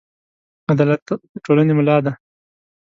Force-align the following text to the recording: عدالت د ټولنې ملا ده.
عدالت 0.71 1.01
د 1.31 1.35
ټولنې 1.45 1.73
ملا 1.79 1.97
ده. 2.05 2.11